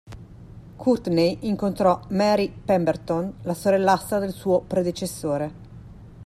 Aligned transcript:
Courtney 0.77 1.37
incontrò 1.41 2.01
Merry 2.07 2.49
Pemberton, 2.51 3.35
la 3.43 3.53
sorellastra 3.53 4.17
del 4.17 4.31
suo 4.31 4.61
predecessore. 4.61 5.53